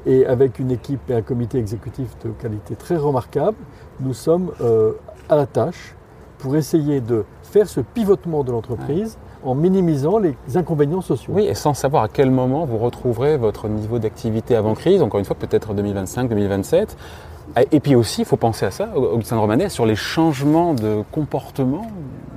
Et 0.06 0.26
avec 0.26 0.58
une 0.58 0.70
équipe 0.70 1.08
et 1.08 1.14
un 1.14 1.22
comité 1.22 1.58
exécutif 1.58 2.08
de 2.24 2.30
qualité 2.30 2.76
très 2.76 2.96
remarquable, 2.96 3.56
nous 4.00 4.12
sommes 4.12 4.50
euh, 4.60 4.92
à 5.30 5.36
la 5.36 5.46
tâche 5.46 5.94
pour 6.38 6.56
essayer 6.56 7.00
de 7.00 7.24
faire 7.42 7.68
ce 7.70 7.80
pivotement 7.80 8.44
de 8.44 8.52
l'entreprise 8.52 9.16
en 9.44 9.54
minimisant 9.54 10.18
les 10.18 10.34
inconvénients 10.56 11.00
sociaux. 11.00 11.32
Oui, 11.34 11.46
et 11.46 11.54
sans 11.54 11.72
savoir 11.72 12.02
à 12.02 12.08
quel 12.08 12.30
moment 12.30 12.66
vous 12.66 12.76
retrouverez 12.76 13.38
votre 13.38 13.68
niveau 13.68 13.98
d'activité 13.98 14.56
avant 14.56 14.74
crise, 14.74 15.00
encore 15.00 15.20
une 15.20 15.24
fois 15.26 15.36
peut-être 15.36 15.72
2025, 15.72 16.28
2027. 16.28 16.96
Et 17.70 17.80
puis 17.80 17.94
aussi, 17.94 18.22
il 18.22 18.24
faut 18.24 18.36
penser 18.36 18.66
à 18.66 18.70
ça, 18.70 18.88
Augustin 18.96 19.36
de 19.36 19.40
Romanet, 19.40 19.68
sur 19.68 19.86
les 19.86 19.96
changements 19.96 20.74
de 20.74 21.02
comportement 21.12 21.86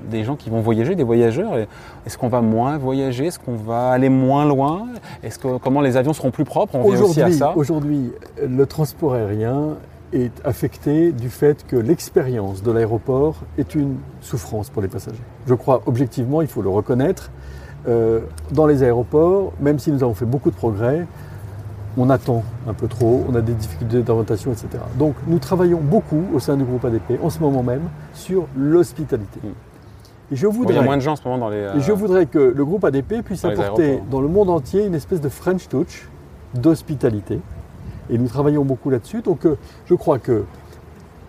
des 0.10 0.24
gens 0.24 0.36
qui 0.36 0.50
vont 0.50 0.62
voyager, 0.62 0.96
des 0.96 1.04
voyageurs. 1.04 1.58
Est-ce 2.06 2.18
qu'on 2.18 2.28
va 2.28 2.42
moins 2.42 2.78
voyager? 2.78 3.28
Est-ce 3.28 3.40
qu'on 3.40 3.56
va 3.56 3.90
aller 3.90 4.10
moins 4.10 4.46
loin? 4.46 4.88
Est-ce 5.24 5.40
que 5.40 5.58
comment 5.58 5.82
les 5.82 5.98
avions 5.98 6.14
seront 6.14 6.32
plus 6.32 6.46
propres? 6.46 6.76
On 6.76 6.84
revient 6.84 7.02
aussi 7.02 7.22
à 7.22 7.28
Aujourd'hui, 7.28 7.38
ça. 7.38 7.54
aujourd'hui, 7.56 8.12
le 8.42 8.66
transport 8.66 9.14
aérien 9.14 9.76
est 10.14 10.32
affecté 10.46 11.12
du 11.12 11.30
fait 11.30 11.66
que 11.68 11.76
l'expérience 11.76 12.64
de 12.64 12.72
l'aéroport 12.72 13.36
est 13.58 13.76
une 13.76 13.98
souffrance 14.22 14.70
pour 14.70 14.82
les 14.82 14.88
passagers. 14.88 15.24
Je 15.46 15.54
crois 15.54 15.82
objectivement, 15.86 16.42
il 16.42 16.48
faut 16.48 16.62
le 16.62 16.70
reconnaître, 16.70 17.32
euh, 17.88 18.22
dans 18.52 18.68
les 18.68 18.84
aéroports, 18.84 19.54
même 19.60 19.80
si 19.80 19.92
nous 19.92 20.04
avons 20.04 20.14
fait 20.14 20.26
beaucoup 20.26 20.50
de 20.50 20.56
progrès, 20.56 21.06
on 21.98 22.10
attend 22.10 22.44
un 22.68 22.74
peu 22.74 22.88
trop, 22.88 23.25
on 23.30 23.36
a 23.36 23.42
des 23.42 23.54
difficultés 23.54 24.04
d'orientation, 24.04 24.51
etc. 24.51 24.68
Donc 24.98 25.16
nous 25.25 25.39
travaillons 25.39 25.80
beaucoup 25.82 26.24
au 26.34 26.39
sein 26.39 26.56
du 26.56 26.63
groupe 26.63 26.86
ADP 26.86 27.20
en 27.24 27.30
ce 27.30 27.39
moment 27.39 27.63
même 27.63 27.82
sur 28.13 28.46
l'hospitalité. 28.56 29.39
Mm. 29.44 29.48
Et 30.30 30.36
je 30.36 30.46
Bon, 30.46 30.51
il 30.54 30.56
y 30.56 30.58
voudrais, 30.60 30.77
a 30.77 30.82
moins 30.82 30.98
de 30.98 31.01
gens 31.01 31.13
en 31.13 31.16
ce 31.16 31.24
moment 31.24 31.38
dans 31.38 31.50
les. 31.50 31.58
et 31.58 31.80
je 31.80 31.92
euh, 31.92 31.96
voudrais 31.96 32.25
que 32.25 32.39
le 32.39 32.66
groupe 32.66 32.84
ADP 32.84 33.22
puisse 33.24 33.42
Dans 33.44 33.50
apporter 33.50 34.01
dans 34.12 34.22
le 34.22 34.27
monde 34.27 34.50
entier 34.50 34.86
une 34.86 34.94
espèce 34.96 35.22
de 35.22 35.30
French 35.30 35.68
touch 35.70 36.08
d'hospitalité. 36.54 37.39
Et 38.10 38.18
nous 38.18 38.27
travaillons 38.27 38.63
beaucoup 38.66 38.89
là-dessus. 38.89 39.22
Donc 39.22 39.46
euh, 39.46 39.58
je 39.86 39.94
crois 39.96 40.20
que 40.20 40.44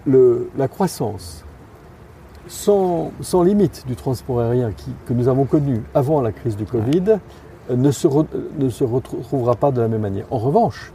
le- 0.06 0.50
la 0.58 0.68
croissance 0.68 1.44
sans, 2.46 3.10
sans 3.20 3.42
limite 3.42 3.84
du 3.86 3.94
transport 3.94 4.40
aérien 4.40 4.72
qui- 4.72 4.94
que 5.06 5.12
nous 5.12 5.28
avons 5.28 5.44
connu 5.44 5.82
avant 5.94 6.20
la 6.22 6.32
crise 6.32 6.56
du 6.56 6.64
Covid 6.64 7.18
ne, 7.70 7.90
se 7.90 8.06
retrouvera 8.84 9.54
pas 9.54 9.70
de 9.70 9.80
la 9.80 9.88
même 9.88 10.00
manière. 10.00 10.26
En 10.30 10.38
revanche, 10.38 10.92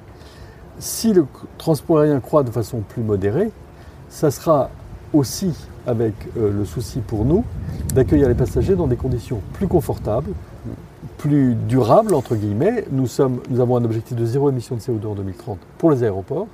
si 0.79 1.13
le 1.13 1.25
transport 1.57 1.99
aérien 1.99 2.19
croît 2.19 2.43
de 2.43 2.51
façon 2.51 2.79
plus 2.79 3.03
modérée, 3.03 3.51
ça 4.09 4.31
sera 4.31 4.69
aussi 5.13 5.53
avec 5.85 6.13
euh, 6.37 6.51
le 6.51 6.65
souci 6.65 6.99
pour 6.99 7.25
nous 7.25 7.43
d'accueillir 7.93 8.27
les 8.27 8.35
passagers 8.35 8.75
dans 8.75 8.87
des 8.87 8.95
conditions 8.95 9.41
plus 9.53 9.67
confortables, 9.67 10.31
plus 11.17 11.55
durables, 11.55 12.15
entre 12.15 12.35
guillemets. 12.35 12.85
Nous 12.91 13.21
avons 13.21 13.77
un 13.77 13.85
objectif 13.85 14.17
de 14.17 14.25
zéro 14.25 14.49
émission 14.49 14.75
de 14.75 14.81
CO2 14.81 15.05
en 15.07 15.15
2030 15.15 15.59
pour 15.77 15.91
les 15.91 16.03
aéroports. 16.03 16.47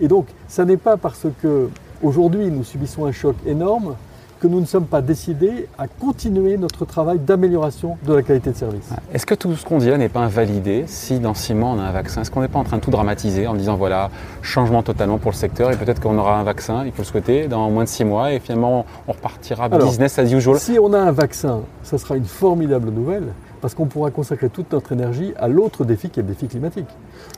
Et 0.00 0.08
donc, 0.08 0.26
ça 0.46 0.64
n'est 0.64 0.76
pas 0.76 0.96
parce 0.96 1.26
que 1.42 1.68
aujourd'hui 2.02 2.50
nous 2.50 2.64
subissons 2.64 3.04
un 3.04 3.12
choc 3.12 3.34
énorme 3.46 3.96
que 4.40 4.46
nous 4.46 4.60
ne 4.60 4.66
sommes 4.66 4.86
pas 4.86 5.02
décidés 5.02 5.68
à 5.78 5.86
continuer 5.88 6.56
notre 6.56 6.84
travail 6.84 7.18
d'amélioration 7.18 7.96
de 8.06 8.14
la 8.14 8.22
qualité 8.22 8.50
de 8.50 8.56
service. 8.56 8.88
Est-ce 9.12 9.26
que 9.26 9.34
tout 9.34 9.54
ce 9.54 9.64
qu'on 9.64 9.78
dit 9.78 9.90
là 9.90 9.98
n'est 9.98 10.08
pas 10.08 10.20
invalidé 10.20 10.84
si 10.86 11.18
dans 11.18 11.34
six 11.34 11.54
mois 11.54 11.70
on 11.70 11.78
a 11.78 11.82
un 11.82 11.92
vaccin? 11.92 12.22
Est-ce 12.22 12.30
qu'on 12.30 12.40
n'est 12.40 12.48
pas 12.48 12.58
en 12.58 12.64
train 12.64 12.76
de 12.76 12.82
tout 12.82 12.90
dramatiser 12.90 13.46
en 13.46 13.54
disant 13.54 13.76
voilà, 13.76 14.10
changement 14.42 14.82
totalement 14.82 15.18
pour 15.18 15.32
le 15.32 15.36
secteur 15.36 15.70
et 15.72 15.76
peut-être 15.76 16.00
qu'on 16.00 16.18
aura 16.18 16.38
un 16.38 16.44
vaccin, 16.44 16.84
il 16.84 16.92
faut 16.92 17.02
le 17.02 17.06
souhaiter, 17.06 17.48
dans 17.48 17.68
moins 17.70 17.84
de 17.84 17.88
six 17.88 18.04
mois 18.04 18.32
et 18.32 18.40
finalement 18.40 18.86
on 19.06 19.12
repartira 19.12 19.64
Alors, 19.64 19.88
business 19.88 20.18
as 20.18 20.32
usual? 20.32 20.58
Si 20.58 20.78
on 20.78 20.92
a 20.92 20.98
un 20.98 21.12
vaccin, 21.12 21.60
ça 21.82 21.98
sera 21.98 22.16
une 22.16 22.24
formidable 22.24 22.90
nouvelle 22.90 23.28
parce 23.60 23.74
qu'on 23.74 23.86
pourra 23.86 24.10
consacrer 24.10 24.48
toute 24.48 24.72
notre 24.72 24.92
énergie 24.92 25.32
à 25.36 25.48
l'autre 25.48 25.84
défi 25.84 26.10
qui 26.10 26.20
est 26.20 26.22
le 26.22 26.28
défi 26.28 26.46
climatique. 26.46 26.88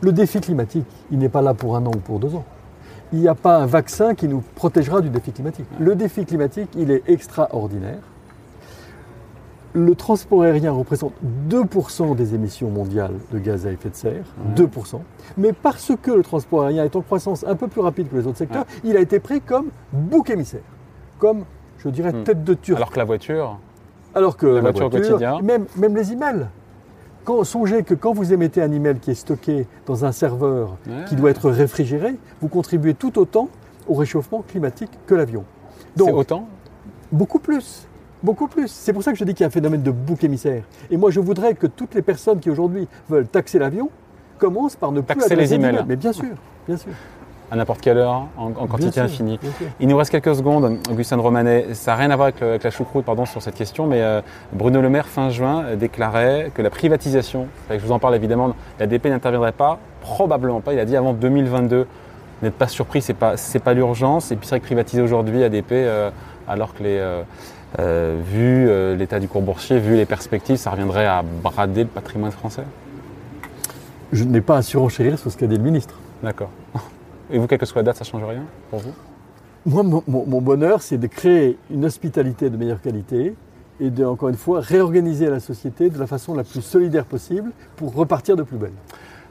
Le 0.03 0.13
défi 0.13 0.41
climatique, 0.41 0.85
il 1.11 1.19
n'est 1.19 1.29
pas 1.29 1.43
là 1.43 1.55
pour 1.55 1.77
un 1.77 1.87
an 1.87 1.93
ou 1.95 1.99
pour 1.99 2.19
deux 2.19 2.35
ans. 2.35 2.45
Il 3.13 3.21
n'y 3.21 3.29
a 3.29 3.35
pas 3.35 3.57
un 3.59 3.67
vaccin 3.67 4.15
qui 4.15 4.29
nous 4.29 4.43
protégera 4.55 5.01
du 5.01 5.11
défi 5.11 5.33
climatique. 5.33 5.67
Le 5.79 5.95
défi 5.97 6.25
climatique, 6.25 6.71
il 6.77 6.91
est 6.91 7.03
extraordinaire. 7.09 7.99
Le 9.73 9.95
transport 9.95 10.43
aérien 10.43 10.73
représente 10.73 11.13
2% 11.49 12.17
des 12.17 12.35
émissions 12.35 12.71
mondiales 12.71 13.15
de 13.33 13.39
gaz 13.39 13.67
à 13.67 13.71
effet 13.71 13.91
de 13.91 13.95
serre, 13.95 14.25
Ouais. 14.45 14.55
2%. 14.55 15.01
Mais 15.37 15.53
parce 15.53 15.93
que 16.03 16.11
le 16.11 16.23
transport 16.23 16.63
aérien 16.65 16.85
est 16.85 16.97
en 16.97 17.03
croissance 17.03 17.45
un 17.47 17.55
peu 17.55 17.69
plus 17.69 17.81
rapide 17.81 18.09
que 18.11 18.17
les 18.17 18.27
autres 18.27 18.39
secteurs, 18.39 18.65
il 18.83 18.97
a 18.97 19.01
été 19.01 19.21
pris 19.21 19.41
comme 19.41 19.67
bouc 19.93 20.29
émissaire, 20.31 20.63
comme, 21.19 21.45
je 21.79 21.89
dirais, 21.89 22.13
Hmm. 22.13 22.25
tête 22.25 22.43
de 22.43 22.55
turc. 22.55 22.77
Alors 22.79 22.91
que 22.91 22.99
la 22.99 23.05
voiture, 23.05 23.59
Alors 24.13 24.37
que 24.37 24.47
La 24.47 24.61
la, 24.61 24.71
voiture 24.73 25.41
même, 25.43 25.67
même 25.77 25.95
les 25.97 26.13
emails. 26.13 26.49
Quand, 27.25 27.45
songez 27.45 27.83
que 27.83 27.95
quand 27.95 28.13
vous 28.13 28.33
émettez 28.33 28.63
un 28.63 28.73
email 28.73 28.99
qui 28.99 29.11
est 29.11 29.15
stocké 29.15 29.67
dans 29.87 30.05
un 30.05 30.13
serveur 30.13 30.77
Ouais. 30.87 31.05
qui 31.09 31.17
doit 31.17 31.31
être 31.31 31.51
réfrigéré, 31.51 32.17
vous 32.41 32.49
contribuez 32.49 32.95
tout 32.95 33.19
autant 33.19 33.49
au 33.87 33.95
réchauffement 33.95 34.43
climatique 34.47 34.91
que 35.07 35.15
l'avion. 35.15 35.45
c'est 35.97 36.05
Donc, 36.05 36.15
autant 36.15 36.47
beaucoup 37.13 37.39
plus. 37.39 37.87
Beaucoup 38.23 38.49
plus. 38.49 38.69
C'est 38.69 38.93
pour 38.93 39.03
ça 39.03 39.13
que 39.13 39.19
je 39.19 39.25
dis 39.25 39.33
qu'il 39.35 39.41
y 39.41 39.45
a 39.45 39.49
un 39.49 39.51
phénomène 39.51 39.83
de 39.83 39.91
bouc 39.91 40.23
émissaire. 40.25 40.63
Et 40.91 40.97
moi, 40.97 41.11
je 41.11 41.21
voudrais 41.21 41.55
que 41.55 41.67
toutes 41.67 41.95
les 41.95 42.03
personnes 42.03 42.39
qui 42.39 42.51
aujourd'hui 42.51 42.87
veulent 43.09 43.27
taxer 43.27 43.59
l'avion 43.59 43.91
commencent 44.39 44.77
par 44.77 44.93
ne 44.93 45.01
plus 45.01 45.17
Taxer 45.19 45.37
les 45.37 45.55
emails. 45.55 45.85
Mais 45.89 45.97
bien 45.97 46.13
sûr, 46.13 46.35
bien 46.67 46.77
sûr. 46.77 46.93
À 47.51 47.57
n'importe 47.57 47.81
quelle 47.81 47.99
heure, 47.99 48.27
en, 48.37 48.51
quantité 48.51 48.93
sûr, 48.93 49.03
infinie. 49.03 49.39
Il 49.81 49.89
nous 49.89 49.97
reste 49.97 50.11
quelques 50.11 50.35
secondes, 50.37 50.79
Augustin 50.91 51.17
de 51.17 51.23
Romanet. 51.23 51.75
Ça 51.75 51.93
n'a 51.93 51.97
rien 51.97 52.11
à 52.11 52.17
voir 52.17 52.29
avec, 52.29 52.41
le- 52.41 52.49
avec 52.51 52.63
la 52.63 52.71
choucroute 52.71 53.05
pardon, 53.05 53.27
sur 53.27 53.43
cette 53.43 53.57
question, 53.57 53.87
mais 53.87 54.01
euh, 54.01 54.21
Bruno 54.53 54.81
Le 54.81 54.89
Maire, 54.89 55.09
fin 55.09 55.31
juin, 55.31 55.65
euh, 55.65 55.77
déclarait 55.77 56.53
que 56.55 56.63
la 56.63 56.71
privatisation, 56.71 57.47
je 57.71 57.79
vous 57.79 57.93
en 57.93 57.99
parle 57.99 58.15
évidemment, 58.15 58.55
la 58.79 58.87
DP 58.87 59.07
n'interviendrait 59.07 59.53
pas, 59.53 59.79
probablement 60.01 60.61
pas. 60.61 60.73
Il 60.75 60.79
a 60.79 60.85
dit 60.85 60.97
avant 60.97 61.13
2022. 61.13 61.87
N'êtes 62.43 62.55
pas 62.55 62.69
surpris, 62.69 63.03
c'est 63.03 63.13
pas 63.15 63.37
c'est 63.37 63.59
pas 63.59 63.75
l'urgence. 63.75 64.31
Et 64.33 64.37
puis 64.37 64.47
c'est 64.47 64.53
vrai 64.55 64.61
que 64.61 64.65
privatiser 64.65 65.03
aujourd'hui 65.03 65.43
ADP, 65.45 65.73
euh, 65.73 66.11
alors 66.49 66.73
que 66.73 66.83
les 66.83 66.97
euh, 66.99 67.23
euh, 67.79 68.19
vu 68.25 68.67
euh, 68.69 68.97
l'état 68.97 69.21
du 69.21 69.29
cours 69.29 69.43
boursier, 69.43 69.79
vu 69.79 69.95
les 69.97 70.07
perspectives, 70.07 70.57
ça 70.57 70.71
reviendrait 70.71 71.07
à 71.07 71.23
brader 71.23 71.83
le 71.83 71.89
patrimoine 71.89 72.31
français? 72.31 72.63
Je 74.13 74.25
n'ai 74.25 74.41
pas 74.41 74.57
à 74.57 74.63
surenchérir 74.63 75.19
sur 75.19 75.31
ce 75.31 75.37
qu'a 75.37 75.47
dit 75.47 75.57
le 75.57 75.63
ministre. 75.63 75.97
D'accord. 76.23 76.51
Et 77.33 77.39
vous, 77.39 77.47
quelle 77.47 77.59
que 77.59 77.67
soit 77.67 77.81
la 77.81 77.85
date, 77.85 77.97
ça 77.97 78.05
change 78.05 78.25
rien 78.25 78.45
pour 78.71 78.81
vous? 78.81 78.93
Moi, 79.67 79.83
mon, 79.83 80.41
bonheur, 80.41 80.81
c'est 80.81 80.97
de 80.97 81.07
créer 81.07 81.59
une 81.71 81.85
hospitalité 81.85 82.49
de 82.49 82.57
meilleure 82.57 82.81
qualité 82.81 83.35
et 83.79 83.91
de, 83.91 84.05
encore 84.05 84.31
une 84.31 84.37
fois, 84.37 84.61
réorganiser 84.61 85.29
la 85.29 85.41
société 85.41 85.91
de 85.91 85.99
la 85.99 86.07
façon 86.07 86.35
la 86.35 86.45
plus 86.45 86.63
solidaire 86.63 87.05
possible 87.05 87.53
pour 87.77 87.95
repartir 87.95 88.37
de 88.37 88.43
plus 88.43 88.57
belle. 88.57 88.73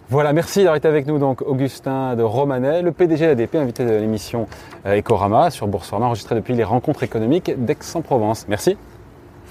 Voilà, 0.10 0.34
merci 0.34 0.60
d'avoir 0.60 0.75
été 0.75 0.88
avec 0.88 1.06
nous, 1.08 1.20
donc 1.20 1.41
Augustin 1.44 2.15
de 2.15 2.24
Romanet, 2.24 2.82
le 2.82 2.91
PDG 2.91 3.25
de 3.25 3.29
l'ADP, 3.29 3.56
invité 3.56 3.86
de 3.86 3.91
l'émission 3.91 4.48
euh, 4.86 4.98
Ecorama 4.98 5.51
sur 5.51 5.68
Boursorama, 5.68 6.08
enregistrée 6.08 6.36
depuis 6.36 6.56
les 6.56 6.63
rencontres 6.63 7.03
économiques 7.03 7.51
d'Aix-en-Provence. 7.63 8.48
Merci. 8.48 8.75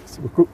Merci 0.05 0.21
beaucoup. 0.21 0.49